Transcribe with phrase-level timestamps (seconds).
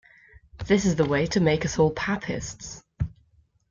[0.65, 2.81] This is the way to make us all Papists!